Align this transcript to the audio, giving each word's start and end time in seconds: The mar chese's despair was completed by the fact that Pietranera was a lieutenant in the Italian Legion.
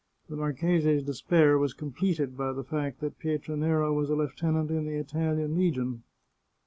The 0.29 0.35
mar 0.35 0.51
chese's 0.51 1.03
despair 1.03 1.59
was 1.59 1.75
completed 1.75 2.35
by 2.35 2.53
the 2.53 2.63
fact 2.63 3.01
that 3.01 3.19
Pietranera 3.19 3.93
was 3.93 4.09
a 4.09 4.15
lieutenant 4.15 4.71
in 4.71 4.85
the 4.87 4.95
Italian 4.95 5.55
Legion. 5.55 6.01